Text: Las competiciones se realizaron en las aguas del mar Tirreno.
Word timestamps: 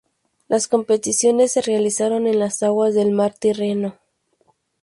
Las 0.47 0.67
competiciones 0.67 1.51
se 1.51 1.61
realizaron 1.61 2.25
en 2.25 2.39
las 2.39 2.63
aguas 2.63 2.95
del 2.95 3.11
mar 3.11 3.35
Tirreno. 3.35 3.99